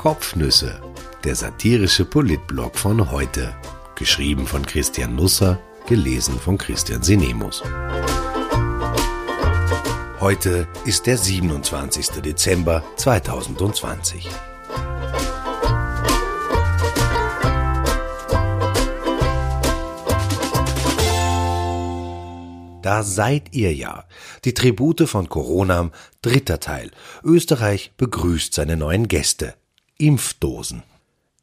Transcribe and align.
Kopfnüsse, 0.00 0.80
der 1.24 1.34
satirische 1.34 2.06
Politblog 2.06 2.78
von 2.78 3.10
heute. 3.10 3.54
Geschrieben 3.96 4.46
von 4.46 4.64
Christian 4.64 5.14
Nusser, 5.14 5.60
gelesen 5.86 6.40
von 6.40 6.56
Christian 6.56 7.02
Sinemus. 7.02 7.62
Heute 10.18 10.66
ist 10.86 11.06
der 11.06 11.18
27. 11.18 12.22
Dezember 12.22 12.82
2020. 12.96 14.26
Da 22.80 23.02
seid 23.02 23.52
ihr 23.52 23.74
ja. 23.74 24.06
Die 24.46 24.54
Tribute 24.54 25.06
von 25.06 25.28
Corona, 25.28 25.90
dritter 26.22 26.58
Teil. 26.58 26.90
Österreich 27.22 27.92
begrüßt 27.98 28.54
seine 28.54 28.78
neuen 28.78 29.06
Gäste. 29.06 29.59
Impfdosen. 30.00 30.82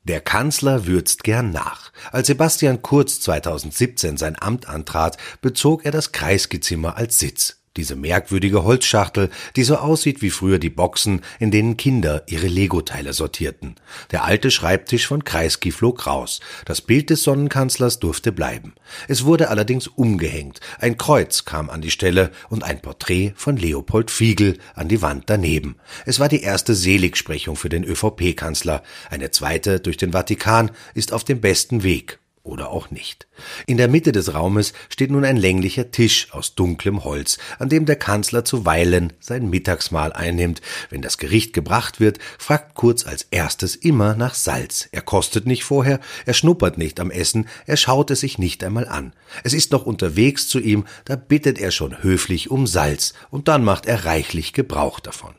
Der 0.04 0.22
Kanzler 0.22 0.88
würzt 0.88 1.24
gern 1.24 1.52
nach. 1.52 1.92
Als 2.12 2.28
Sebastian 2.28 2.82
Kurz 2.82 3.20
2017 3.20 4.18
sein 4.18 4.36
Amt 4.42 4.68
antrat, 4.68 5.18
bezog 5.42 5.86
er 5.86 5.92
das 5.92 6.12
Kreisgezimmer 6.12 6.98
als 6.98 7.20
Sitz. 7.20 7.58
Diese 7.78 7.96
merkwürdige 7.96 8.64
Holzschachtel, 8.64 9.30
die 9.56 9.64
so 9.64 9.76
aussieht 9.78 10.22
wie 10.22 10.32
früher 10.32 10.58
die 10.58 10.72
Boxen, 10.72 11.22
in 11.40 11.52
denen 11.52 11.78
Kinder 11.78 12.24
ihre 12.28 12.48
Lego-Teile 12.48 13.14
sortierten. 13.14 13.76
Der 14.12 14.24
alte 14.24 14.50
Schreibtisch 14.50 15.08
von 15.08 15.24
Kreisky 15.24 15.72
flog 15.72 16.08
raus. 16.08 16.40
Das 16.66 16.82
Bild 16.82 17.12
des 17.12 17.24
Sonnenkanzlers 17.24 18.00
durfte 18.00 18.32
bleiben. 18.32 18.74
Es 19.08 19.26
wurde 19.26 19.50
allerdings 19.50 19.88
umgehängt. 19.88 20.60
Ein 20.80 20.98
Kreuz 20.98 21.46
kam 21.46 21.70
an 21.70 21.82
die 21.82 21.92
Stelle 21.92 22.32
und 22.50 22.64
ein 22.64 22.82
Porträt 22.82 23.34
von 23.36 23.56
Leopold 23.56 24.10
Fiegel 24.10 24.58
an 24.74 24.88
die 24.88 25.02
Wand 25.04 25.26
daneben. 25.28 25.76
Es 26.06 26.20
war 26.20 26.30
die 26.30 26.42
erste 26.42 26.74
Seligsprechung 26.74 27.56
für 27.56 27.70
den 27.70 27.84
ÖVP-Kanzler. 27.84 28.82
Eine 29.10 29.30
zweite 29.32 29.80
durch 29.80 29.98
den 29.98 30.14
Vatikan 30.14 30.72
ist 30.96 31.14
auf 31.14 31.24
dem 31.24 31.42
besten 31.42 31.84
Weg 31.84 32.20
oder 32.48 32.72
auch 32.72 32.92
nicht. 32.92 33.28
In 33.66 33.78
der 33.78 33.88
Mitte 33.88 34.12
des 34.12 34.34
Raumes 34.34 34.74
steht 34.90 35.12
nun 35.12 35.26
ein 35.26 35.38
länglicher 35.38 35.92
Tisch 35.92 36.28
aus 36.32 36.56
dunklem 36.56 37.04
Holz, 37.04 37.38
an 37.60 37.70
dem 37.70 37.86
der 37.86 37.96
Kanzler 37.96 38.46
zuweilen 38.46 39.14
sein 39.20 39.50
Mittagsmahl 39.50 40.14
einnimmt. 40.14 40.62
Wenn 40.90 41.02
das 41.02 41.18
Gericht 41.18 41.54
gebracht 41.54 42.00
wird, 42.00 42.20
fragt 42.38 42.76
Kurz 42.76 43.06
als 43.06 43.28
erstes 43.32 43.76
immer 43.76 44.16
nach 44.16 44.34
Salz. 44.34 44.88
Er 44.92 45.02
kostet 45.02 45.46
nicht 45.46 45.64
vorher, 45.64 46.00
er 46.26 46.34
schnuppert 46.34 46.78
nicht 46.78 47.00
am 47.00 47.12
Essen, 47.12 47.48
er 47.66 47.78
schaut 47.78 48.12
es 48.12 48.22
sich 48.22 48.38
nicht 48.38 48.64
einmal 48.64 48.88
an. 48.88 49.14
Es 49.44 49.54
ist 49.54 49.72
noch 49.72 49.86
unterwegs 49.86 50.48
zu 50.48 50.60
ihm, 50.60 50.86
da 51.06 51.16
bittet 51.16 51.60
er 51.60 51.72
schon 51.72 52.04
höflich 52.04 52.50
um 52.52 52.68
Salz, 52.68 53.14
und 53.30 53.48
dann 53.48 53.64
macht 53.64 53.86
er 53.86 54.06
reichlich 54.06 54.54
Gebrauch 54.54 55.00
davon. 55.00 55.36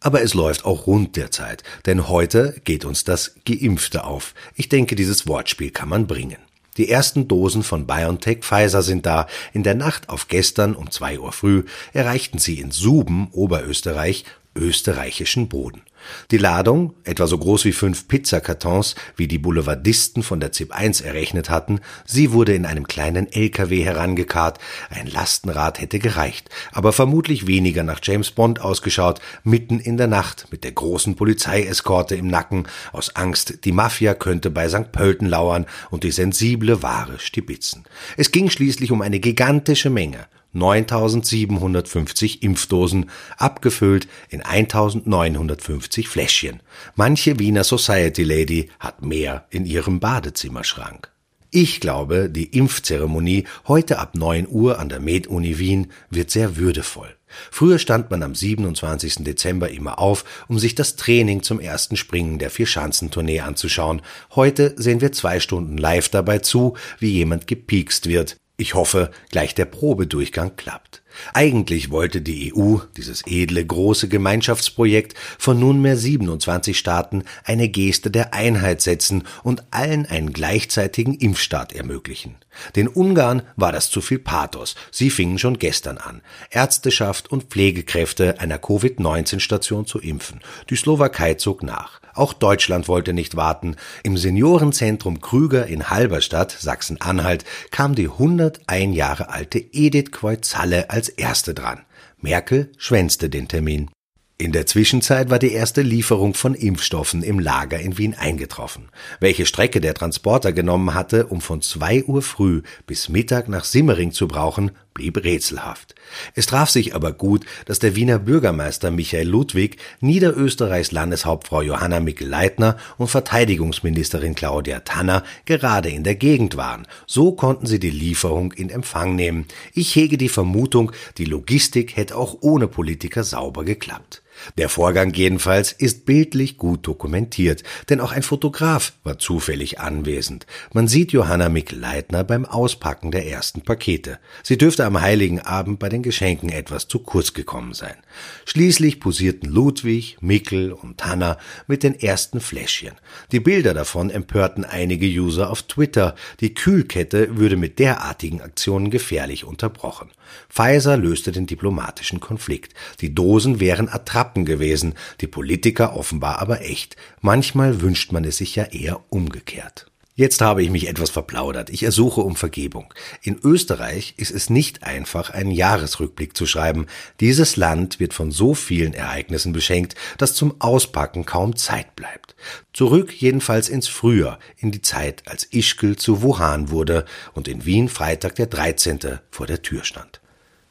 Aber 0.00 0.22
es 0.22 0.34
läuft 0.34 0.64
auch 0.64 0.86
rund 0.86 1.16
derzeit, 1.16 1.62
denn 1.86 2.08
heute 2.08 2.60
geht 2.64 2.84
uns 2.84 3.04
das 3.04 3.34
Geimpfte 3.46 4.04
auf. 4.04 4.34
Ich 4.54 4.68
denke, 4.68 4.94
dieses 4.94 5.26
Wortspiel 5.26 5.70
kann 5.70 5.88
man 5.88 6.06
bringen. 6.06 6.36
Die 6.76 6.88
ersten 6.88 7.28
Dosen 7.28 7.62
von 7.62 7.86
BioNTech 7.86 8.38
Pfizer 8.40 8.82
sind 8.82 9.04
da. 9.04 9.26
In 9.52 9.64
der 9.64 9.74
Nacht 9.74 10.08
auf 10.08 10.28
gestern 10.28 10.74
um 10.74 10.90
zwei 10.90 11.18
Uhr 11.18 11.32
früh 11.32 11.64
erreichten 11.92 12.38
sie 12.38 12.60
in 12.60 12.70
Suben, 12.70 13.28
Oberösterreich, 13.32 14.24
österreichischen 14.60 15.48
Boden. 15.48 15.82
Die 16.30 16.38
Ladung, 16.38 16.94
etwa 17.04 17.26
so 17.26 17.36
groß 17.38 17.64
wie 17.64 17.72
fünf 17.72 18.08
Pizzakartons, 18.08 18.94
wie 19.16 19.28
die 19.28 19.38
Boulevardisten 19.38 20.22
von 20.22 20.40
der 20.40 20.52
ZIP 20.52 20.72
1 20.72 21.00
errechnet 21.00 21.50
hatten, 21.50 21.80
sie 22.04 22.32
wurde 22.32 22.54
in 22.54 22.66
einem 22.66 22.86
kleinen 22.86 23.30
LKW 23.30 23.84
herangekarrt, 23.84 24.58
ein 24.88 25.06
Lastenrad 25.06 25.80
hätte 25.80 25.98
gereicht, 25.98 26.48
aber 26.72 26.92
vermutlich 26.92 27.46
weniger 27.46 27.82
nach 27.82 28.00
James 28.02 28.30
Bond 28.30 28.60
ausgeschaut, 28.60 29.20
mitten 29.44 29.78
in 29.78 29.96
der 29.96 30.06
Nacht 30.06 30.46
mit 30.50 30.64
der 30.64 30.72
großen 30.72 31.16
Polizeieskorte 31.16 32.14
im 32.14 32.28
Nacken, 32.28 32.66
aus 32.92 33.16
Angst, 33.16 33.64
die 33.64 33.72
Mafia 33.72 34.14
könnte 34.14 34.50
bei 34.50 34.68
St. 34.68 34.92
Pölten 34.92 35.28
lauern 35.28 35.66
und 35.90 36.04
die 36.04 36.12
sensible 36.12 36.82
Ware 36.82 37.18
stibitzen. 37.18 37.84
Es 38.16 38.30
ging 38.30 38.50
schließlich 38.50 38.90
um 38.90 39.02
eine 39.02 39.20
gigantische 39.20 39.90
Menge, 39.90 40.26
9750 40.52 42.42
Impfdosen, 42.42 43.10
abgefüllt 43.36 44.08
in 44.28 44.42
1950 44.42 46.08
Fläschchen. 46.08 46.60
Manche 46.96 47.38
Wiener 47.38 47.64
Society 47.64 48.24
Lady 48.24 48.68
hat 48.78 49.04
mehr 49.04 49.46
in 49.50 49.66
ihrem 49.66 50.00
Badezimmerschrank. 50.00 51.10
Ich 51.52 51.80
glaube, 51.80 52.30
die 52.30 52.56
Impfzeremonie 52.56 53.44
heute 53.66 53.98
ab 53.98 54.14
9 54.14 54.46
Uhr 54.48 54.78
an 54.78 54.88
der 54.88 55.00
Med-Uni 55.00 55.58
Wien 55.58 55.88
wird 56.08 56.30
sehr 56.30 56.56
würdevoll. 56.56 57.16
Früher 57.50 57.78
stand 57.78 58.10
man 58.10 58.22
am 58.22 58.34
27. 58.34 59.24
Dezember 59.24 59.70
immer 59.70 59.98
auf, 59.98 60.24
um 60.48 60.58
sich 60.58 60.74
das 60.74 60.96
Training 60.96 61.42
zum 61.42 61.60
ersten 61.60 61.96
Springen 61.96 62.38
der 62.38 62.50
Vierschanzentournee 62.50 63.40
anzuschauen. 63.40 64.02
Heute 64.34 64.74
sehen 64.76 65.00
wir 65.00 65.12
zwei 65.12 65.40
Stunden 65.40 65.76
live 65.76 66.08
dabei 66.08 66.38
zu, 66.38 66.76
wie 66.98 67.10
jemand 67.10 67.46
gepiekst 67.46 68.08
wird. 68.08 68.36
Ich 68.60 68.74
hoffe, 68.74 69.10
gleich 69.30 69.54
der 69.54 69.64
Probedurchgang 69.64 70.54
klappt. 70.54 71.00
Eigentlich 71.32 71.90
wollte 71.90 72.20
die 72.20 72.52
EU, 72.54 72.76
dieses 72.94 73.26
edle 73.26 73.64
große 73.64 74.06
Gemeinschaftsprojekt 74.06 75.14
von 75.38 75.58
nunmehr 75.58 75.96
27 75.96 76.78
Staaten, 76.78 77.24
eine 77.44 77.70
Geste 77.70 78.10
der 78.10 78.34
Einheit 78.34 78.82
setzen 78.82 79.24
und 79.44 79.64
allen 79.70 80.04
einen 80.04 80.34
gleichzeitigen 80.34 81.14
Impfstart 81.14 81.72
ermöglichen. 81.72 82.34
Den 82.76 82.88
Ungarn 82.88 83.42
war 83.56 83.72
das 83.72 83.90
zu 83.90 84.00
viel 84.00 84.18
Pathos. 84.18 84.74
Sie 84.90 85.10
fingen 85.10 85.38
schon 85.38 85.58
gestern 85.58 85.98
an, 85.98 86.22
Ärzteschaft 86.50 87.30
und 87.30 87.44
Pflegekräfte 87.44 88.40
einer 88.40 88.58
Covid-19-Station 88.58 89.86
zu 89.86 89.98
impfen. 89.98 90.40
Die 90.68 90.76
Slowakei 90.76 91.34
zog 91.34 91.62
nach. 91.62 92.00
Auch 92.14 92.32
Deutschland 92.32 92.88
wollte 92.88 93.12
nicht 93.12 93.36
warten. 93.36 93.76
Im 94.02 94.16
Seniorenzentrum 94.16 95.20
Krüger 95.20 95.66
in 95.66 95.90
Halberstadt, 95.90 96.50
Sachsen-Anhalt, 96.50 97.44
kam 97.70 97.94
die 97.94 98.08
101 98.08 98.96
Jahre 98.96 99.28
alte 99.30 99.58
Edith 99.58 100.10
Kreuzhalle 100.10 100.90
als 100.90 101.08
erste 101.08 101.54
dran. 101.54 101.80
Merkel 102.18 102.72
schwänzte 102.76 103.30
den 103.30 103.48
Termin. 103.48 103.90
In 104.40 104.52
der 104.52 104.64
Zwischenzeit 104.64 105.28
war 105.28 105.38
die 105.38 105.52
erste 105.52 105.82
Lieferung 105.82 106.32
von 106.32 106.54
Impfstoffen 106.54 107.22
im 107.22 107.38
Lager 107.38 107.78
in 107.78 107.98
Wien 107.98 108.14
eingetroffen. 108.14 108.88
Welche 109.20 109.44
Strecke 109.44 109.82
der 109.82 109.92
Transporter 109.92 110.54
genommen 110.54 110.94
hatte, 110.94 111.26
um 111.26 111.42
von 111.42 111.60
zwei 111.60 112.02
Uhr 112.04 112.22
früh 112.22 112.62
bis 112.86 113.10
Mittag 113.10 113.50
nach 113.50 113.64
Simmering 113.64 114.12
zu 114.12 114.26
brauchen, 114.26 114.70
blieb 114.94 115.22
rätselhaft. 115.22 115.94
Es 116.34 116.46
traf 116.46 116.70
sich 116.70 116.94
aber 116.94 117.12
gut, 117.12 117.44
dass 117.66 117.80
der 117.80 117.96
Wiener 117.96 118.18
Bürgermeister 118.18 118.90
Michael 118.90 119.28
Ludwig, 119.28 119.76
Niederösterreichs 120.00 120.90
Landeshauptfrau 120.90 121.60
Johanna 121.60 122.00
Mikl-Leitner 122.00 122.78
und 122.96 123.08
Verteidigungsministerin 123.08 124.34
Claudia 124.34 124.80
Tanner 124.80 125.22
gerade 125.44 125.90
in 125.90 126.02
der 126.02 126.14
Gegend 126.14 126.56
waren. 126.56 126.86
So 127.06 127.32
konnten 127.32 127.66
sie 127.66 127.78
die 127.78 127.90
Lieferung 127.90 128.52
in 128.52 128.70
Empfang 128.70 129.16
nehmen. 129.16 129.44
Ich 129.74 129.94
hege 129.94 130.16
die 130.16 130.30
Vermutung, 130.30 130.92
die 131.18 131.26
Logistik 131.26 131.94
hätte 131.98 132.16
auch 132.16 132.38
ohne 132.40 132.68
Politiker 132.68 133.22
sauber 133.22 133.66
geklappt. 133.66 134.22
Der 134.58 134.68
Vorgang 134.68 135.12
jedenfalls 135.12 135.72
ist 135.72 136.06
bildlich 136.06 136.56
gut 136.56 136.86
dokumentiert, 136.86 137.62
denn 137.88 138.00
auch 138.00 138.12
ein 138.12 138.22
Fotograf 138.22 138.92
war 139.04 139.18
zufällig 139.18 139.80
anwesend. 139.80 140.46
Man 140.72 140.88
sieht 140.88 141.12
Johanna 141.12 141.48
Mikl-Leitner 141.48 142.24
beim 142.24 142.44
Auspacken 142.44 143.10
der 143.10 143.26
ersten 143.26 143.62
Pakete. 143.62 144.18
Sie 144.42 144.58
dürfte 144.58 144.84
am 144.84 145.00
heiligen 145.00 145.40
Abend 145.40 145.78
bei 145.78 145.88
den 145.88 146.02
Geschenken 146.02 146.48
etwas 146.48 146.88
zu 146.88 147.00
kurz 147.00 147.32
gekommen 147.32 147.74
sein. 147.74 147.96
Schließlich 148.44 149.00
posierten 149.00 149.50
Ludwig, 149.50 150.18
Mikl 150.20 150.72
und 150.72 150.98
Tanner 150.98 151.38
mit 151.66 151.82
den 151.82 151.98
ersten 151.98 152.40
Fläschchen. 152.40 152.94
Die 153.32 153.40
Bilder 153.40 153.74
davon 153.74 154.10
empörten 154.10 154.64
einige 154.64 155.06
User 155.06 155.50
auf 155.50 155.62
Twitter. 155.62 156.14
Die 156.40 156.54
Kühlkette 156.54 157.36
würde 157.36 157.56
mit 157.56 157.78
derartigen 157.78 158.40
Aktionen 158.40 158.90
gefährlich 158.90 159.44
unterbrochen. 159.44 160.10
Pfizer 160.48 160.96
löste 160.96 161.32
den 161.32 161.46
diplomatischen 161.46 162.20
Konflikt. 162.20 162.74
Die 163.00 163.14
Dosen 163.14 163.60
wären 163.60 163.88
Attrappen 163.88 164.29
Pappen 164.30 164.44
gewesen, 164.44 164.94
die 165.20 165.26
Politiker 165.26 165.96
offenbar 165.96 166.38
aber 166.38 166.60
echt. 166.60 166.94
Manchmal 167.20 167.80
wünscht 167.80 168.12
man 168.12 168.22
es 168.22 168.36
sich 168.36 168.54
ja 168.54 168.62
eher 168.62 169.00
umgekehrt. 169.08 169.86
Jetzt 170.14 170.40
habe 170.40 170.62
ich 170.62 170.70
mich 170.70 170.86
etwas 170.86 171.10
verplaudert. 171.10 171.68
Ich 171.70 171.82
ersuche 171.82 172.20
um 172.20 172.36
Vergebung. 172.36 172.94
In 173.22 173.40
Österreich 173.42 174.14
ist 174.18 174.30
es 174.30 174.48
nicht 174.48 174.84
einfach, 174.84 175.30
einen 175.30 175.50
Jahresrückblick 175.50 176.36
zu 176.36 176.46
schreiben. 176.46 176.86
Dieses 177.18 177.56
Land 177.56 177.98
wird 177.98 178.14
von 178.14 178.30
so 178.30 178.54
vielen 178.54 178.94
Ereignissen 178.94 179.52
beschenkt, 179.52 179.96
dass 180.16 180.34
zum 180.34 180.60
Auspacken 180.60 181.26
kaum 181.26 181.56
Zeit 181.56 181.96
bleibt. 181.96 182.36
Zurück 182.72 183.12
jedenfalls 183.12 183.68
ins 183.68 183.88
Frühjahr, 183.88 184.38
in 184.58 184.70
die 184.70 184.82
Zeit, 184.82 185.24
als 185.26 185.48
Ischgl 185.50 185.96
zu 185.96 186.22
Wuhan 186.22 186.70
wurde 186.70 187.04
und 187.34 187.48
in 187.48 187.64
Wien 187.64 187.88
Freitag 187.88 188.36
der 188.36 188.46
13. 188.46 189.18
vor 189.32 189.48
der 189.48 189.62
Tür 189.62 189.82
stand. 189.82 190.20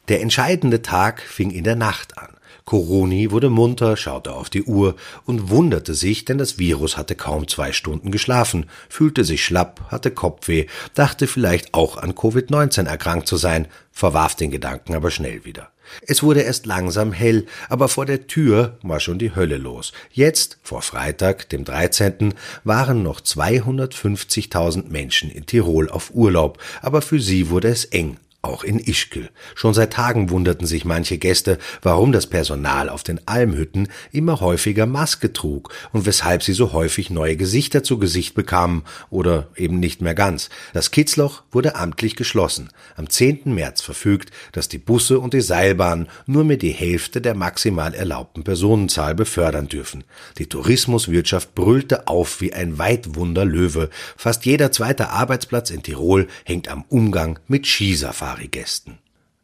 Der 0.08 0.22
entscheidende 0.22 0.80
Tag 0.80 1.20
fing 1.20 1.50
in 1.50 1.64
der 1.64 1.76
Nacht 1.76 2.16
an. 2.16 2.39
Coroni 2.70 3.32
wurde 3.32 3.50
munter, 3.50 3.96
schaute 3.96 4.32
auf 4.32 4.48
die 4.48 4.62
Uhr 4.62 4.94
und 5.26 5.50
wunderte 5.50 5.92
sich, 5.92 6.24
denn 6.24 6.38
das 6.38 6.56
Virus 6.56 6.96
hatte 6.96 7.16
kaum 7.16 7.48
zwei 7.48 7.72
Stunden 7.72 8.12
geschlafen, 8.12 8.66
fühlte 8.88 9.24
sich 9.24 9.44
schlapp, 9.44 9.80
hatte 9.88 10.12
Kopfweh, 10.12 10.66
dachte 10.94 11.26
vielleicht 11.26 11.74
auch 11.74 11.96
an 11.96 12.12
Covid-19 12.12 12.86
erkrankt 12.86 13.26
zu 13.26 13.36
sein, 13.36 13.66
verwarf 13.90 14.36
den 14.36 14.52
Gedanken 14.52 14.94
aber 14.94 15.10
schnell 15.10 15.44
wieder. 15.44 15.72
Es 16.06 16.22
wurde 16.22 16.42
erst 16.42 16.64
langsam 16.64 17.10
hell, 17.10 17.46
aber 17.68 17.88
vor 17.88 18.06
der 18.06 18.28
Tür 18.28 18.78
war 18.82 19.00
schon 19.00 19.18
die 19.18 19.34
Hölle 19.34 19.56
los. 19.56 19.90
Jetzt, 20.12 20.58
vor 20.62 20.82
Freitag, 20.82 21.48
dem 21.48 21.64
13., 21.64 22.34
waren 22.62 23.02
noch 23.02 23.20
250.000 23.20 24.88
Menschen 24.88 25.28
in 25.28 25.44
Tirol 25.44 25.90
auf 25.90 26.14
Urlaub, 26.14 26.62
aber 26.82 27.02
für 27.02 27.18
sie 27.18 27.50
wurde 27.50 27.66
es 27.66 27.84
eng 27.86 28.16
auch 28.42 28.64
in 28.64 28.78
Ischgl. 28.78 29.28
Schon 29.54 29.74
seit 29.74 29.92
Tagen 29.92 30.30
wunderten 30.30 30.66
sich 30.66 30.84
manche 30.84 31.18
Gäste, 31.18 31.58
warum 31.82 32.10
das 32.10 32.26
Personal 32.26 32.88
auf 32.88 33.02
den 33.02 33.20
Almhütten 33.28 33.88
immer 34.12 34.40
häufiger 34.40 34.86
Maske 34.86 35.32
trug 35.32 35.72
und 35.92 36.06
weshalb 36.06 36.42
sie 36.42 36.54
so 36.54 36.72
häufig 36.72 37.10
neue 37.10 37.36
Gesichter 37.36 37.82
zu 37.82 37.98
Gesicht 37.98 38.34
bekamen 38.34 38.84
oder 39.10 39.48
eben 39.56 39.78
nicht 39.78 40.00
mehr 40.00 40.14
ganz. 40.14 40.48
Das 40.72 40.90
Kitzloch 40.90 41.42
wurde 41.50 41.76
amtlich 41.76 42.16
geschlossen. 42.16 42.70
Am 42.96 43.10
10. 43.10 43.42
März 43.44 43.82
verfügt, 43.82 44.30
dass 44.52 44.68
die 44.68 44.78
Busse 44.78 45.18
und 45.18 45.34
die 45.34 45.42
Seilbahnen 45.42 46.08
nur 46.26 46.44
mehr 46.44 46.56
die 46.56 46.70
Hälfte 46.70 47.20
der 47.20 47.34
maximal 47.34 47.94
erlaubten 47.94 48.42
Personenzahl 48.42 49.14
befördern 49.14 49.68
dürfen. 49.68 50.04
Die 50.38 50.46
Tourismuswirtschaft 50.46 51.54
brüllte 51.54 52.08
auf 52.08 52.40
wie 52.40 52.54
ein 52.54 52.78
Weitwunder 52.78 53.44
Löwe. 53.44 53.90
Fast 54.16 54.46
jeder 54.46 54.72
zweite 54.72 55.10
Arbeitsplatz 55.10 55.68
in 55.70 55.82
Tirol 55.82 56.26
hängt 56.44 56.68
am 56.68 56.84
Umgang 56.88 57.38
mit 57.48 57.66
Skisafari. 57.66 58.29
Safari-Gästen. 58.30 58.98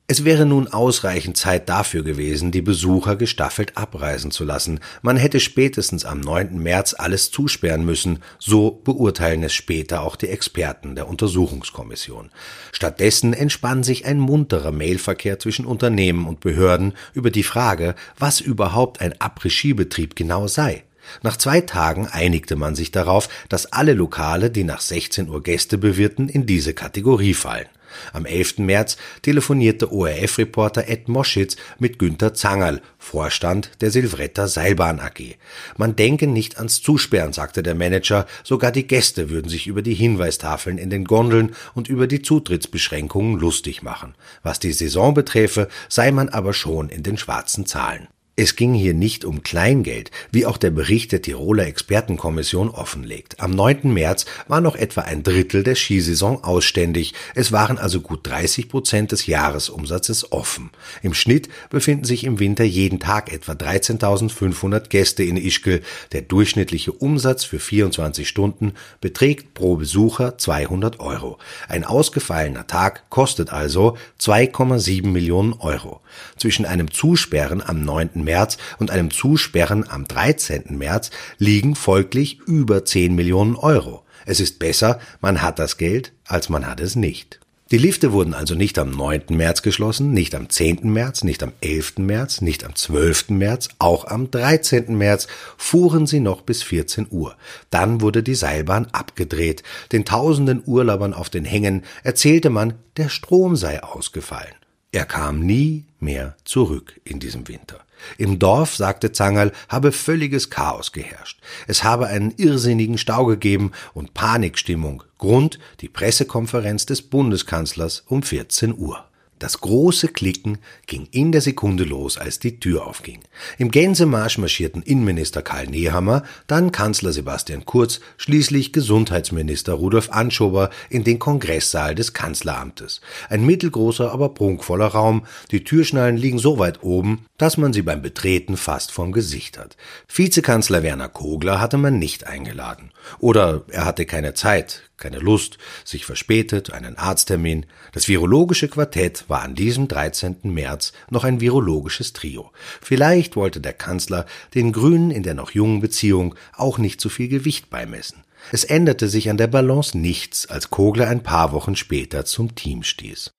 Es 0.08 0.24
wäre 0.24 0.46
nun 0.46 0.68
ausreichend 0.68 1.36
Zeit 1.36 1.68
dafür 1.68 2.04
gewesen, 2.04 2.52
die 2.52 2.62
Besucher 2.62 3.16
gestaffelt 3.16 3.76
abreisen 3.76 4.30
zu 4.30 4.44
lassen. 4.44 4.78
Man 5.02 5.16
hätte 5.16 5.40
spätestens 5.40 6.04
am 6.04 6.20
9. 6.20 6.62
März 6.62 6.94
alles 6.96 7.32
zusperren 7.32 7.84
müssen, 7.84 8.20
so 8.38 8.70
beurteilen 8.70 9.42
es 9.42 9.52
später 9.52 10.02
auch 10.02 10.14
die 10.14 10.28
Experten 10.28 10.94
der 10.94 11.08
Untersuchungskommission. 11.08 12.30
Stattdessen 12.70 13.32
entspann 13.32 13.82
sich 13.82 14.06
ein 14.06 14.20
munterer 14.20 14.70
Mailverkehr 14.70 15.40
zwischen 15.40 15.66
Unternehmen 15.66 16.28
und 16.28 16.38
Behörden 16.38 16.92
über 17.12 17.32
die 17.32 17.42
Frage, 17.42 17.96
was 18.16 18.40
überhaupt 18.40 19.00
ein 19.00 19.14
Après-Ski-Betrieb 19.14 20.14
genau 20.14 20.46
sei. 20.46 20.84
Nach 21.22 21.36
zwei 21.36 21.60
Tagen 21.62 22.06
einigte 22.06 22.54
man 22.54 22.76
sich 22.76 22.92
darauf, 22.92 23.28
dass 23.48 23.72
alle 23.72 23.94
Lokale, 23.94 24.50
die 24.52 24.64
nach 24.64 24.80
16 24.80 25.28
Uhr 25.28 25.42
Gäste 25.42 25.78
bewirten, 25.78 26.28
in 26.28 26.46
diese 26.46 26.74
Kategorie 26.74 27.34
fallen. 27.34 27.66
Am 28.12 28.26
11. 28.26 28.58
März 28.58 28.96
telefonierte 29.22 29.92
ORF-Reporter 29.92 30.88
Ed 30.88 31.08
Moschitz 31.08 31.56
mit 31.78 31.98
Günter 31.98 32.34
Zangerl, 32.34 32.80
Vorstand 32.98 33.70
der 33.80 33.90
Silvretta 33.90 34.48
Seilbahn 34.48 35.00
AG. 35.00 35.36
Man 35.76 35.96
denke 35.96 36.26
nicht 36.26 36.58
ans 36.58 36.82
Zusperren, 36.82 37.32
sagte 37.32 37.62
der 37.62 37.74
Manager, 37.74 38.26
sogar 38.42 38.72
die 38.72 38.86
Gäste 38.86 39.30
würden 39.30 39.48
sich 39.48 39.66
über 39.66 39.82
die 39.82 39.94
Hinweistafeln 39.94 40.78
in 40.78 40.90
den 40.90 41.04
Gondeln 41.04 41.54
und 41.74 41.88
über 41.88 42.06
die 42.06 42.22
Zutrittsbeschränkungen 42.22 43.38
lustig 43.38 43.82
machen. 43.82 44.14
Was 44.42 44.58
die 44.60 44.72
Saison 44.72 45.14
beträfe, 45.14 45.68
sei 45.88 46.10
man 46.10 46.28
aber 46.28 46.52
schon 46.52 46.88
in 46.88 47.02
den 47.02 47.16
schwarzen 47.16 47.66
Zahlen. 47.66 48.08
Es 48.38 48.54
ging 48.54 48.74
hier 48.74 48.92
nicht 48.92 49.24
um 49.24 49.42
Kleingeld, 49.42 50.10
wie 50.30 50.44
auch 50.44 50.58
der 50.58 50.70
Bericht 50.70 51.12
der 51.12 51.22
Tiroler 51.22 51.66
Expertenkommission 51.66 52.68
offenlegt. 52.68 53.40
Am 53.40 53.52
9. 53.52 53.90
März 53.94 54.26
war 54.46 54.60
noch 54.60 54.76
etwa 54.76 55.00
ein 55.00 55.22
Drittel 55.22 55.62
der 55.62 55.74
Skisaison 55.74 56.44
ausständig. 56.44 57.14
Es 57.34 57.50
waren 57.50 57.78
also 57.78 58.02
gut 58.02 58.26
30 58.26 58.68
Prozent 58.68 59.12
des 59.12 59.24
Jahresumsatzes 59.24 60.32
offen. 60.32 60.68
Im 61.02 61.14
Schnitt 61.14 61.48
befinden 61.70 62.04
sich 62.04 62.24
im 62.24 62.38
Winter 62.38 62.64
jeden 62.64 63.00
Tag 63.00 63.32
etwa 63.32 63.52
13.500 63.52 64.90
Gäste 64.90 65.22
in 65.22 65.38
Ischgl. 65.38 65.80
Der 66.12 66.20
durchschnittliche 66.20 66.92
Umsatz 66.92 67.42
für 67.42 67.58
24 67.58 68.28
Stunden 68.28 68.74
beträgt 69.00 69.54
pro 69.54 69.76
Besucher 69.76 70.36
200 70.36 71.00
Euro. 71.00 71.38
Ein 71.68 71.84
ausgefallener 71.84 72.66
Tag 72.66 73.08
kostet 73.08 73.50
also 73.50 73.96
2,7 74.20 75.06
Millionen 75.06 75.54
Euro. 75.54 76.02
Zwischen 76.36 76.66
einem 76.66 76.90
Zusperren 76.90 77.62
am 77.66 77.80
9. 77.80 78.25
März 78.26 78.58
und 78.78 78.90
einem 78.90 79.10
Zusperren 79.10 79.88
am 79.88 80.06
13. 80.06 80.76
März 80.76 81.10
liegen 81.38 81.74
folglich 81.74 82.40
über 82.40 82.84
10 82.84 83.14
Millionen 83.14 83.56
Euro. 83.56 84.04
Es 84.26 84.40
ist 84.40 84.58
besser, 84.58 85.00
man 85.22 85.40
hat 85.40 85.58
das 85.58 85.78
Geld, 85.78 86.12
als 86.26 86.50
man 86.50 86.66
hat 86.66 86.80
es 86.80 86.96
nicht. 86.96 87.40
Die 87.72 87.78
Lifte 87.78 88.12
wurden 88.12 88.32
also 88.32 88.54
nicht 88.54 88.78
am 88.78 88.92
9. 88.92 89.22
März 89.30 89.62
geschlossen, 89.62 90.12
nicht 90.12 90.36
am 90.36 90.48
10. 90.48 90.88
März, 90.92 91.24
nicht 91.24 91.42
am 91.42 91.52
11. 91.60 91.98
März, 91.98 92.40
nicht 92.40 92.64
am 92.64 92.76
12. 92.76 93.30
März, 93.30 93.70
auch 93.80 94.04
am 94.04 94.30
13. 94.30 94.96
März 94.96 95.26
fuhren 95.56 96.06
sie 96.06 96.20
noch 96.20 96.42
bis 96.42 96.62
14 96.62 97.08
Uhr. 97.10 97.36
Dann 97.70 98.00
wurde 98.00 98.22
die 98.22 98.36
Seilbahn 98.36 98.86
abgedreht. 98.92 99.64
Den 99.90 100.04
tausenden 100.04 100.62
Urlaubern 100.64 101.12
auf 101.12 101.28
den 101.28 101.44
Hängen 101.44 101.82
erzählte 102.04 102.50
man, 102.50 102.74
der 102.98 103.08
Strom 103.08 103.56
sei 103.56 103.82
ausgefallen. 103.82 104.54
Er 104.92 105.04
kam 105.04 105.40
nie 105.40 105.86
mehr 105.98 106.36
zurück 106.44 107.00
in 107.02 107.18
diesem 107.18 107.48
Winter. 107.48 107.80
Im 108.18 108.38
Dorf, 108.38 108.76
sagte 108.76 109.12
Zangerl, 109.12 109.52
habe 109.68 109.92
völliges 109.92 110.50
Chaos 110.50 110.92
geherrscht. 110.92 111.40
Es 111.66 111.84
habe 111.84 112.06
einen 112.06 112.32
irrsinnigen 112.36 112.98
Stau 112.98 113.26
gegeben 113.26 113.72
und 113.94 114.14
Panikstimmung. 114.14 115.02
Grund 115.18 115.58
die 115.80 115.88
Pressekonferenz 115.88 116.86
des 116.86 117.02
Bundeskanzlers 117.02 118.04
um 118.06 118.22
14 118.22 118.76
Uhr. 118.76 119.04
Das 119.38 119.60
große 119.60 120.08
Klicken 120.08 120.56
ging 120.86 121.08
in 121.10 121.30
der 121.30 121.42
Sekunde 121.42 121.84
los, 121.84 122.16
als 122.16 122.38
die 122.38 122.58
Tür 122.58 122.86
aufging. 122.86 123.20
Im 123.58 123.70
Gänsemarsch 123.70 124.38
marschierten 124.38 124.80
Innenminister 124.80 125.42
Karl 125.42 125.66
Nehammer, 125.66 126.22
dann 126.46 126.72
Kanzler 126.72 127.12
Sebastian 127.12 127.66
Kurz, 127.66 128.00
schließlich 128.16 128.72
Gesundheitsminister 128.72 129.74
Rudolf 129.74 130.10
Anschober 130.10 130.70
in 130.88 131.04
den 131.04 131.18
Kongresssaal 131.18 131.94
des 131.94 132.14
Kanzleramtes. 132.14 133.02
Ein 133.28 133.44
mittelgroßer, 133.44 134.10
aber 134.10 134.30
prunkvoller 134.30 134.86
Raum. 134.86 135.26
Die 135.50 135.64
Türschnallen 135.64 136.16
liegen 136.16 136.38
so 136.38 136.58
weit 136.58 136.82
oben, 136.82 137.26
dass 137.36 137.58
man 137.58 137.74
sie 137.74 137.82
beim 137.82 138.00
Betreten 138.00 138.56
fast 138.56 138.90
vorm 138.90 139.12
Gesicht 139.12 139.58
hat. 139.58 139.76
Vizekanzler 140.08 140.82
Werner 140.82 141.10
Kogler 141.10 141.60
hatte 141.60 141.76
man 141.76 141.98
nicht 141.98 142.26
eingeladen. 142.26 142.90
Oder 143.18 143.64
er 143.68 143.84
hatte 143.84 144.06
keine 144.06 144.32
Zeit, 144.32 144.82
keine 144.96 145.18
Lust, 145.18 145.58
sich 145.84 146.06
verspätet, 146.06 146.72
einen 146.72 146.96
Arzttermin. 146.96 147.66
Das 147.92 148.08
virologische 148.08 148.68
Quartett 148.68 149.24
war 149.28 149.42
an 149.42 149.54
diesem 149.54 149.88
13. 149.88 150.38
März 150.44 150.92
noch 151.10 151.24
ein 151.24 151.40
virologisches 151.40 152.12
Trio. 152.12 152.50
Vielleicht 152.80 153.36
wollte 153.36 153.60
der 153.60 153.74
Kanzler 153.74 154.26
den 154.54 154.72
Grünen 154.72 155.10
in 155.10 155.22
der 155.22 155.34
noch 155.34 155.50
jungen 155.50 155.80
Beziehung 155.80 156.34
auch 156.54 156.78
nicht 156.78 157.00
zu 157.00 157.08
viel 157.08 157.28
Gewicht 157.28 157.70
beimessen. 157.70 158.24
Es 158.52 158.64
änderte 158.64 159.08
sich 159.08 159.28
an 159.28 159.36
der 159.36 159.48
Balance 159.48 159.98
nichts, 159.98 160.46
als 160.46 160.70
Kogler 160.70 161.08
ein 161.08 161.22
paar 161.22 161.52
Wochen 161.52 161.76
später 161.76 162.24
zum 162.24 162.54
Team 162.54 162.82
stieß. 162.82 163.32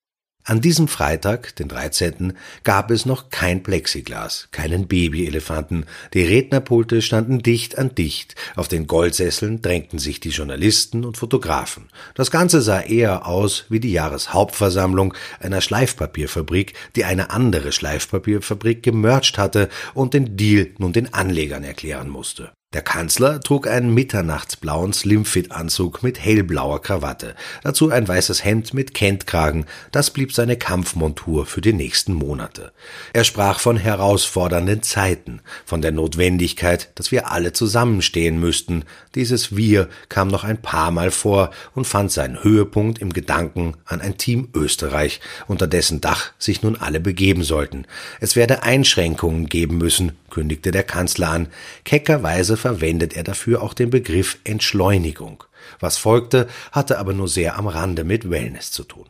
An 0.50 0.62
diesem 0.62 0.88
Freitag, 0.88 1.58
den 1.58 1.68
13., 1.68 2.32
gab 2.63 2.89
es 2.89 3.06
noch 3.06 3.30
kein 3.30 3.63
Plexiglas, 3.63 4.48
keinen 4.51 4.88
Babyelefanten. 4.88 5.86
Die 6.13 6.24
Rednerpulte 6.24 7.01
standen 7.01 7.39
dicht 7.39 7.77
an 7.77 7.94
dicht. 7.94 8.36
Auf 8.56 8.70
den 8.70 8.88
Goldsesseln 8.88 9.62
drängten 9.62 10.00
sich 10.00 10.22
die 10.22 10.30
Journalisten 10.30 11.04
und 11.04 11.18
Fotografen. 11.18 11.89
Das 12.16 12.32
Ganze 12.32 12.62
sah 12.62 12.80
eher 12.80 13.27
aus 13.27 13.66
wie 13.68 13.82
die 13.82 13.92
Jahreshauptversammlung 13.92 15.13
einer 15.42 15.60
Schleifpapierfabrik, 15.60 16.75
die 16.96 17.04
eine 17.04 17.32
andere 17.32 17.74
Schleifpapierfabrik 17.74 18.82
gemercht 18.82 19.38
hatte 19.38 19.68
und 19.94 20.13
den 20.13 20.38
Deal 20.38 20.70
nun 20.77 20.94
den 20.94 21.13
Anlegern 21.13 21.66
erklären 21.66 22.08
musste. 22.08 22.54
Der 22.74 22.82
Kanzler 22.82 23.40
trug 23.40 23.66
einen 23.66 23.94
mitternachtsblauen 23.94 24.92
Slimfit-Anzug 24.92 26.04
mit 26.04 26.20
hellblauer 26.20 26.82
Krawatte, 26.82 27.34
dazu 27.64 27.92
ein 27.92 28.06
weißes 28.06 28.44
Hemd 28.44 28.74
mit 28.74 28.94
Kentkragen, 28.94 29.66
das 29.94 30.12
blieb 30.12 30.34
seine 30.34 30.58
Kampfmontur 30.58 31.46
für 31.46 31.62
die 31.62 31.72
nächsten 31.72 32.12
Monate. 32.12 32.74
Er 33.14 33.24
sprach 33.24 33.62
von 33.62 33.78
herausfordernden 33.78 34.84
Zeiten, 34.84 35.40
von 35.64 35.82
der 35.82 35.94
Notwendigkeit, 35.94 36.90
dass 36.96 37.10
wir 37.10 37.32
alle 37.32 37.54
zusammenstehen 37.54 38.38
müssten. 38.38 38.84
Dieses 39.16 39.56
Wir 39.56 39.88
kam 40.10 40.28
noch 40.28 40.44
ein 40.44 40.62
paar 40.62 40.92
Mal 40.92 41.12
vor 41.12 41.52
und 41.74 41.88
fand 41.88 42.12
seinen 42.12 42.44
Höhepunkt 42.44 43.00
im 43.00 43.14
Gedanken 43.14 43.76
an 43.86 44.02
ein 44.02 44.18
Team 44.18 44.50
Österreich, 44.54 45.22
unter 45.48 45.68
dessen 45.68 46.02
Dach 46.02 46.34
sich 46.38 46.64
nun 46.64 46.76
alle 46.76 47.00
begeben 47.00 47.46
sollten. 47.46 47.86
Es 48.20 48.36
werde 48.36 48.64
Einschränkungen 48.64 49.48
geben 49.48 49.78
müssen, 49.78 50.18
kündigte 50.30 50.72
der 50.72 50.84
Kanzler 50.84 51.30
an. 51.30 51.48
Keckerweise 51.86 52.57
verwendet 52.58 53.16
er 53.16 53.24
dafür 53.24 53.62
auch 53.62 53.74
den 53.74 53.90
Begriff 53.90 54.38
Entschleunigung. 54.44 55.44
Was 55.80 55.98
folgte, 55.98 56.48
hatte 56.72 57.00
aber 57.00 57.14
nur 57.14 57.28
sehr 57.28 57.58
am 57.58 57.68
Rande 57.68 58.04
mit 58.04 58.30
Wellness 58.30 58.72
zu 58.72 58.84
tun. 58.84 59.06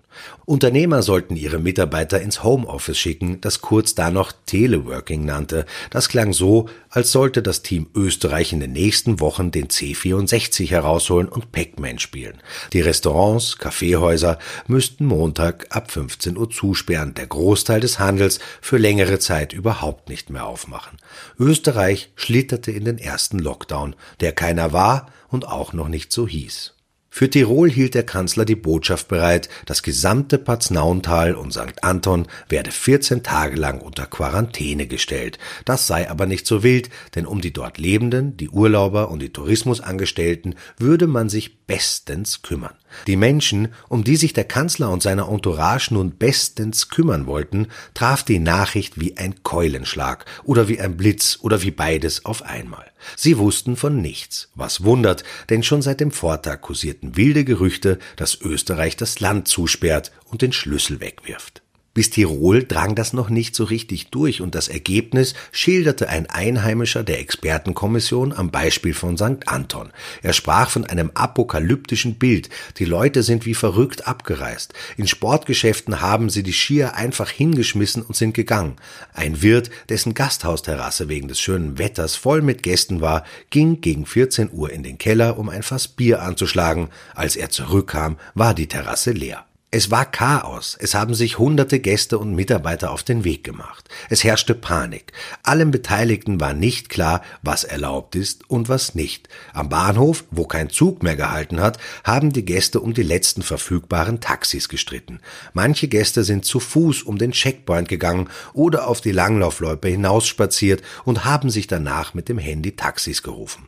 Unternehmer 0.46 1.04
sollten 1.04 1.36
ihre 1.36 1.60
Mitarbeiter 1.60 2.22
ins 2.22 2.44
Homeoffice 2.44 2.98
schicken, 2.98 3.42
das 3.42 3.62
Kurz 3.62 3.96
da 3.96 4.10
noch 4.10 4.32
Teleworking 4.46 5.25
nannte. 5.25 5.66
Das 5.89 6.10
klang 6.10 6.34
so, 6.34 6.70
als 6.89 7.12
sollte 7.12 7.42
das 7.42 7.62
Team 7.62 7.88
Österreich 7.94 8.54
in 8.54 8.60
den 8.60 8.72
nächsten 8.72 9.20
Wochen 9.20 9.51
den 9.51 9.68
C64 9.68 10.70
herausholen 10.70 11.27
und 11.27 11.51
Pac-Man 11.51 12.00
spielen. 12.00 12.42
Die 12.74 12.82
Restaurants, 12.82 13.58
Kaffeehäuser 13.58 14.39
müssten 14.68 15.06
Montag 15.06 15.68
ab 15.70 15.92
15 15.92 16.38
Uhr 16.38 16.50
zusperren, 16.50 17.13
der 17.13 17.27
Großteil 17.27 17.82
des 17.82 18.00
Handels 18.00 18.39
für 18.62 18.77
längere 18.77 19.20
Zeit 19.20 19.54
überhaupt 19.54 20.10
nicht 20.10 20.30
mehr 20.30 20.46
aufmachen. 20.46 20.98
Österreich 21.39 22.10
schlitterte 22.16 22.72
in 22.72 22.86
den 22.86 22.98
ersten 22.98 23.39
Lockdown, 23.39 23.96
der 24.22 24.32
keiner 24.32 24.72
war 24.74 25.12
und 25.29 25.48
auch 25.48 25.74
noch 25.74 25.88
nicht 25.88 26.12
so 26.12 26.27
hieß. 26.27 26.74
Für 27.10 27.31
Tirol 27.31 27.72
hielt 27.72 27.96
der 27.96 28.05
Kanzler 28.05 28.46
die 28.46 28.55
Botschaft 28.55 29.07
bereit, 29.07 29.50
das 29.65 29.81
gesamte 29.81 30.38
Paznauntal 30.38 31.34
und 31.34 31.51
St. 31.51 31.84
Anton 31.84 32.27
werde 32.48 32.69
14 32.69 33.24
Tage 33.24 33.55
lang 33.55 33.81
unter 33.81 34.05
Quarantäne 34.05 34.86
gestellt. 34.86 35.39
Das 35.65 35.88
sei 35.88 36.12
aber 36.12 36.27
nicht 36.27 36.46
so 36.46 36.62
wild, 36.62 36.91
denn 37.15 37.25
um 37.25 37.41
die 37.41 37.53
dort 37.53 37.79
Lebenden, 37.79 38.38
die 38.38 38.50
Urlauber 38.50 39.10
und 39.10 39.24
die 39.24 39.34
Tourismusangestellten 39.34 40.53
würde 40.77 41.07
man 41.07 41.27
sich 41.27 41.65
bestens 41.65 42.43
kümmern. 42.43 42.75
Die 43.06 43.15
Menschen, 43.15 43.70
um 43.89 44.03
die 44.03 44.15
sich 44.15 44.34
der 44.34 44.44
Kanzler 44.44 44.89
und 44.91 45.03
seine 45.03 45.27
Entourage 45.27 45.94
nun 45.94 46.12
bestens 46.12 46.89
kümmern 46.89 47.27
wollten, 47.27 47.67
traf 47.94 48.24
die 48.24 48.39
Nachricht 48.39 49.00
wie 49.00 49.17
ein 49.17 49.44
Keulenschlag 49.44 50.25
oder 50.44 50.67
wie 50.67 50.79
ein 50.79 50.98
Blitz 50.98 51.39
oder 51.41 51.62
wie 51.62 51.72
beides 51.72 52.25
auf 52.25 52.44
einmal. 52.44 52.86
Sie 53.15 53.38
wussten 53.38 53.75
von 53.75 54.01
nichts, 54.01 54.50
was 54.56 54.84
wundert, 54.84 55.24
denn 55.50 55.63
schon 55.63 55.82
seit 55.82 56.00
dem 56.00 56.12
Vortag 56.12 56.62
kursierten 56.62 57.15
wilde 57.15 57.46
Gerüchte, 57.46 58.00
dass 58.15 58.39
Österreich 58.41 58.98
das 58.98 59.20
Land 59.20 59.48
zusperrt 59.48 60.12
und 60.25 60.41
den 60.41 60.53
Schlüssel 60.53 61.00
wegwirft. 61.00 61.62
Bis 61.98 62.12
Tirol 62.12 62.63
drang 62.63 62.94
das 62.94 63.13
noch 63.13 63.27
nicht 63.27 63.56
so 63.56 63.63
richtig 63.63 64.12
durch 64.12 64.42
und 64.42 64.54
das 64.54 64.68
Ergebnis 64.68 65.34
schilderte 65.51 66.10
ein 66.10 66.30
Einheimischer 66.30 67.04
der 67.04 67.20
Expertenkommission 67.20 68.34
am 68.34 68.51
Beispiel 68.51 68.94
von 68.94 69.18
St. 69.18 69.48
Anton. 69.48 69.89
Er 70.22 70.34
sprach 70.34 70.70
von 70.70 70.86
einem 70.86 71.10
apokalyptischen 71.16 72.20
Bild. 72.20 72.50
Die 72.77 72.86
Leute 72.86 73.24
sind 73.24 73.48
wie 73.48 73.56
verrückt 73.56 74.08
abgereist. 74.08 74.75
In 74.96 75.08
Sportgeschäften 75.08 76.00
haben 76.00 76.30
sie 76.30 76.44
die 76.44 76.54
Skier 76.54 76.94
einfach 76.94 77.32
hingeschmissen 77.32 78.04
und 78.04 78.16
sind 78.16 78.36
gegangen. 78.36 78.75
Ein 79.16 79.42
Wirt, 79.42 79.72
dessen 79.89 80.13
Gasthausterrasse 80.13 81.10
wegen 81.10 81.27
des 81.27 81.39
schönen 81.39 81.80
Wetters 81.80 82.16
voll 82.16 82.44
mit 82.44 82.62
Gästen 82.62 83.01
war, 83.01 83.24
ging 83.50 83.82
gegen 83.82 84.06
14 84.06 84.51
Uhr 84.54 84.70
in 84.70 84.84
den 84.84 85.00
Keller, 85.00 85.39
um 85.39 85.50
ein 85.50 85.63
Fass 85.63 85.88
Bier 85.88 86.22
anzuschlagen. 86.22 86.89
Als 87.16 87.36
er 87.36 87.50
zurückkam, 87.50 88.18
war 88.36 88.54
die 88.54 88.68
Terrasse 88.68 89.13
leer. 89.13 89.48
Es 89.69 89.91
war 89.91 90.05
Chaos. 90.05 90.77
Es 90.79 90.95
haben 90.95 91.13
sich 91.13 91.39
hunderte 91.39 91.81
Gäste 91.81 92.19
und 92.19 92.33
Mitarbeiter 92.33 92.89
auf 92.89 93.03
den 93.03 93.25
Weg 93.25 93.43
gemacht. 93.43 93.89
Es 94.09 94.24
herrschte 94.24 94.55
Panik. 94.55 95.12
Allen 95.43 95.71
Beteiligten 95.71 96.39
war 96.39 96.53
nicht 96.53 96.88
klar, 96.88 97.21
was 97.41 97.65
erlaubt 97.65 98.15
ist 98.15 98.50
und 98.50 98.69
was 98.69 98.95
nicht. 98.95 99.27
Am 99.51 99.67
Bahnhof, 99.67 100.24
wo 100.31 100.45
kein 100.45 100.69
Zug 100.69 101.03
mehr 101.03 101.17
gehalten 101.17 101.59
hat, 101.59 101.79
haben 102.05 102.31
die 102.31 102.45
Gäste 102.45 102.79
um 102.79 102.93
die 102.93 103.03
letzten 103.03 103.41
verfügbaren 103.41 104.21
Taxis 104.21 104.69
gestritten. 104.69 105.19
Manche 105.51 105.89
Gäste 105.89 106.24
sind 106.24 106.45
zu 106.45 106.62
Fuß 106.62 107.03
um 107.03 107.17
den 107.17 107.33
Checkpoint 107.33 107.89
gegangen 107.89 108.29
oder 108.53 108.88
auf 108.88 109.01
die 109.01 109.12
Langlaufloipe 109.12 109.89
hinausspaziert 109.89 110.81
und 111.03 111.25
haben 111.25 111.50
sich 111.50 111.67
danach 111.67 112.13
mit 112.13 112.29
dem 112.29 112.38
Handy 112.38 112.77
Taxis 112.77 113.21
gerufen. 113.21 113.67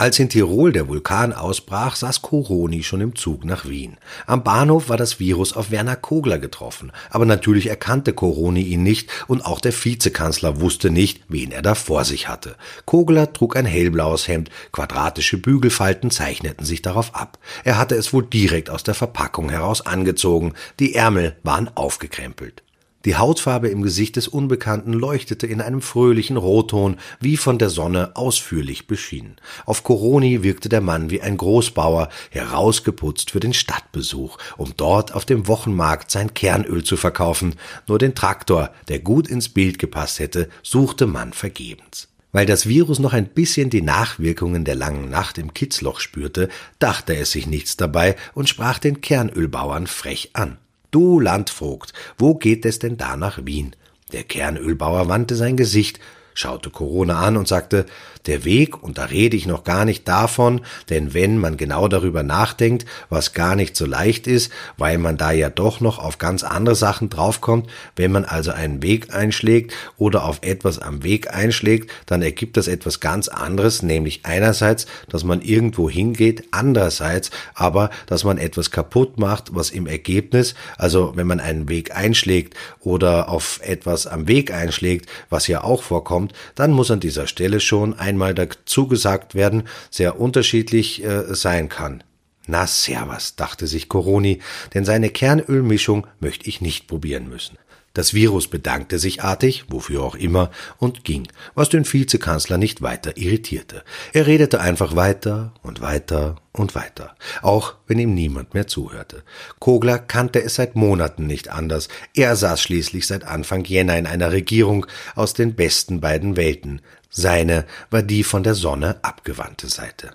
Als 0.00 0.18
in 0.18 0.30
Tirol 0.30 0.72
der 0.72 0.88
Vulkan 0.88 1.34
ausbrach, 1.34 1.94
saß 1.94 2.22
Coroni 2.22 2.82
schon 2.82 3.02
im 3.02 3.16
Zug 3.16 3.44
nach 3.44 3.68
Wien. 3.68 3.98
Am 4.26 4.42
Bahnhof 4.42 4.88
war 4.88 4.96
das 4.96 5.20
Virus 5.20 5.52
auf 5.52 5.70
Werner 5.70 5.94
Kogler 5.94 6.38
getroffen, 6.38 6.90
aber 7.10 7.26
natürlich 7.26 7.66
erkannte 7.66 8.14
Coroni 8.14 8.62
ihn 8.62 8.82
nicht 8.82 9.10
und 9.28 9.44
auch 9.44 9.60
der 9.60 9.74
Vizekanzler 9.74 10.62
wusste 10.62 10.88
nicht, 10.88 11.20
wen 11.28 11.52
er 11.52 11.60
da 11.60 11.74
vor 11.74 12.06
sich 12.06 12.28
hatte. 12.28 12.56
Kogler 12.86 13.34
trug 13.34 13.56
ein 13.56 13.66
hellblaues 13.66 14.26
Hemd, 14.26 14.48
quadratische 14.72 15.36
Bügelfalten 15.36 16.10
zeichneten 16.10 16.64
sich 16.64 16.80
darauf 16.80 17.14
ab. 17.14 17.38
Er 17.64 17.76
hatte 17.76 17.94
es 17.94 18.14
wohl 18.14 18.24
direkt 18.24 18.70
aus 18.70 18.82
der 18.82 18.94
Verpackung 18.94 19.50
heraus 19.50 19.84
angezogen, 19.84 20.54
die 20.78 20.94
Ärmel 20.94 21.36
waren 21.42 21.68
aufgekrempelt. 21.76 22.62
Die 23.06 23.16
Hautfarbe 23.16 23.68
im 23.68 23.80
Gesicht 23.80 24.16
des 24.16 24.28
Unbekannten 24.28 24.92
leuchtete 24.92 25.46
in 25.46 25.62
einem 25.62 25.80
fröhlichen 25.80 26.36
Rotton, 26.36 26.98
wie 27.18 27.38
von 27.38 27.58
der 27.58 27.70
Sonne 27.70 28.14
ausführlich 28.14 28.86
beschienen. 28.86 29.36
Auf 29.64 29.84
Coroni 29.84 30.42
wirkte 30.42 30.68
der 30.68 30.82
Mann 30.82 31.08
wie 31.08 31.22
ein 31.22 31.38
Großbauer, 31.38 32.10
herausgeputzt 32.28 33.30
für 33.30 33.40
den 33.40 33.54
Stadtbesuch, 33.54 34.36
um 34.58 34.74
dort 34.76 35.14
auf 35.14 35.24
dem 35.24 35.48
Wochenmarkt 35.48 36.10
sein 36.10 36.34
Kernöl 36.34 36.84
zu 36.84 36.98
verkaufen. 36.98 37.54
Nur 37.86 37.98
den 37.98 38.14
Traktor, 38.14 38.70
der 38.88 38.98
gut 38.98 39.28
ins 39.28 39.48
Bild 39.48 39.78
gepasst 39.78 40.18
hätte, 40.18 40.50
suchte 40.62 41.06
man 41.06 41.32
vergebens. 41.32 42.08
Weil 42.32 42.44
das 42.44 42.68
Virus 42.68 42.98
noch 42.98 43.14
ein 43.14 43.28
bisschen 43.28 43.70
die 43.70 43.82
Nachwirkungen 43.82 44.66
der 44.66 44.74
langen 44.74 45.08
Nacht 45.08 45.38
im 45.38 45.54
Kitzloch 45.54 46.00
spürte, 46.00 46.50
dachte 46.78 47.16
es 47.16 47.30
sich 47.30 47.46
nichts 47.46 47.78
dabei 47.78 48.14
und 48.34 48.50
sprach 48.50 48.78
den 48.78 49.00
Kernölbauern 49.00 49.86
frech 49.86 50.30
an. 50.34 50.58
Du 50.90 51.20
Landvogt, 51.20 51.92
wo 52.18 52.34
geht 52.34 52.64
es 52.64 52.78
denn 52.78 52.96
da 52.96 53.16
nach 53.16 53.44
Wien? 53.44 53.76
Der 54.12 54.24
Kernölbauer 54.24 55.08
wandte 55.08 55.36
sein 55.36 55.56
Gesicht, 55.56 56.00
schaute 56.40 56.70
Corona 56.70 57.20
an 57.20 57.36
und 57.36 57.46
sagte, 57.46 57.86
der 58.26 58.44
Weg, 58.44 58.82
und 58.82 58.98
da 58.98 59.04
rede 59.04 59.36
ich 59.36 59.46
noch 59.46 59.64
gar 59.64 59.84
nicht 59.84 60.06
davon, 60.06 60.60
denn 60.90 61.14
wenn 61.14 61.38
man 61.38 61.56
genau 61.56 61.88
darüber 61.88 62.22
nachdenkt, 62.22 62.84
was 63.08 63.32
gar 63.32 63.56
nicht 63.56 63.76
so 63.76 63.86
leicht 63.86 64.26
ist, 64.26 64.52
weil 64.76 64.98
man 64.98 65.16
da 65.16 65.30
ja 65.30 65.48
doch 65.48 65.80
noch 65.80 65.98
auf 65.98 66.18
ganz 66.18 66.42
andere 66.42 66.74
Sachen 66.74 67.08
draufkommt, 67.08 67.68
wenn 67.96 68.12
man 68.12 68.24
also 68.24 68.50
einen 68.50 68.82
Weg 68.82 69.14
einschlägt 69.14 69.72
oder 69.96 70.24
auf 70.24 70.40
etwas 70.42 70.78
am 70.78 71.02
Weg 71.02 71.32
einschlägt, 71.34 71.90
dann 72.06 72.20
ergibt 72.20 72.56
das 72.56 72.68
etwas 72.68 73.00
ganz 73.00 73.28
anderes, 73.28 73.82
nämlich 73.82 74.20
einerseits, 74.24 74.86
dass 75.08 75.24
man 75.24 75.40
irgendwo 75.40 75.88
hingeht, 75.88 76.44
andererseits 76.50 77.30
aber, 77.54 77.90
dass 78.06 78.24
man 78.24 78.36
etwas 78.36 78.70
kaputt 78.70 79.18
macht, 79.18 79.54
was 79.54 79.70
im 79.70 79.86
Ergebnis, 79.86 80.54
also 80.76 81.12
wenn 81.16 81.26
man 81.26 81.40
einen 81.40 81.68
Weg 81.68 81.96
einschlägt 81.96 82.54
oder 82.80 83.30
auf 83.30 83.60
etwas 83.62 84.06
am 84.06 84.28
Weg 84.28 84.52
einschlägt, 84.52 85.08
was 85.30 85.46
ja 85.46 85.64
auch 85.64 85.82
vorkommt, 85.82 86.29
dann 86.54 86.70
muss 86.70 86.90
an 86.90 87.00
dieser 87.00 87.26
Stelle 87.26 87.60
schon 87.60 87.98
ein 87.98 88.10
einmal 88.10 88.34
dazu 88.34 88.88
gesagt 88.88 89.34
werden, 89.34 89.64
sehr 89.88 90.20
unterschiedlich 90.20 91.02
äh, 91.04 91.34
sein 91.34 91.68
kann. 91.68 92.02
Na 92.46 92.66
servus, 92.66 93.36
dachte 93.36 93.68
sich 93.68 93.88
Coroni, 93.88 94.40
denn 94.74 94.84
seine 94.84 95.10
Kernölmischung 95.10 96.06
möchte 96.18 96.48
ich 96.48 96.60
nicht 96.60 96.88
probieren 96.88 97.28
müssen. 97.28 97.56
Das 97.92 98.14
Virus 98.14 98.46
bedankte 98.46 99.00
sich 99.00 99.24
artig, 99.24 99.64
wofür 99.68 100.02
auch 100.02 100.14
immer, 100.14 100.50
und 100.78 101.02
ging, 101.02 101.26
was 101.54 101.70
den 101.70 101.90
Vizekanzler 101.90 102.56
nicht 102.56 102.82
weiter 102.82 103.16
irritierte. 103.16 103.82
Er 104.12 104.28
redete 104.28 104.60
einfach 104.60 104.94
weiter 104.94 105.54
und 105.62 105.80
weiter 105.80 106.36
und 106.52 106.76
weiter, 106.76 107.16
auch 107.42 107.74
wenn 107.88 107.98
ihm 107.98 108.14
niemand 108.14 108.54
mehr 108.54 108.68
zuhörte. 108.68 109.24
Kogler 109.58 109.98
kannte 109.98 110.40
es 110.40 110.54
seit 110.54 110.76
Monaten 110.76 111.26
nicht 111.26 111.48
anders. 111.48 111.88
Er 112.14 112.36
saß 112.36 112.62
schließlich 112.62 113.08
seit 113.08 113.24
Anfang 113.24 113.64
Jänner 113.64 113.98
in 113.98 114.06
einer 114.06 114.30
Regierung 114.30 114.86
aus 115.16 115.34
den 115.34 115.56
besten 115.56 116.00
beiden 116.00 116.36
Welten. 116.36 116.82
Seine 117.08 117.66
war 117.90 118.02
die 118.02 118.22
von 118.22 118.44
der 118.44 118.54
Sonne 118.54 119.02
abgewandte 119.02 119.68
Seite. 119.68 120.12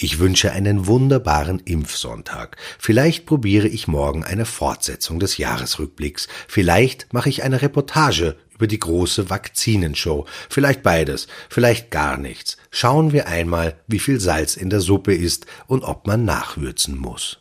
Ich 0.00 0.20
wünsche 0.20 0.52
einen 0.52 0.86
wunderbaren 0.86 1.58
Impfsonntag. 1.58 2.56
Vielleicht 2.78 3.26
probiere 3.26 3.66
ich 3.66 3.88
morgen 3.88 4.22
eine 4.22 4.44
Fortsetzung 4.44 5.18
des 5.18 5.38
Jahresrückblicks. 5.38 6.28
Vielleicht 6.46 7.12
mache 7.12 7.28
ich 7.28 7.42
eine 7.42 7.62
Reportage 7.62 8.36
über 8.54 8.68
die 8.68 8.78
große 8.78 9.28
Vakzinenshow. 9.28 10.24
Vielleicht 10.48 10.84
beides, 10.84 11.26
vielleicht 11.50 11.90
gar 11.90 12.16
nichts. 12.16 12.58
Schauen 12.70 13.12
wir 13.12 13.26
einmal, 13.26 13.74
wie 13.88 13.98
viel 13.98 14.20
Salz 14.20 14.56
in 14.56 14.70
der 14.70 14.80
Suppe 14.80 15.16
ist 15.16 15.46
und 15.66 15.82
ob 15.82 16.06
man 16.06 16.24
nachwürzen 16.24 16.96
muss. 16.96 17.40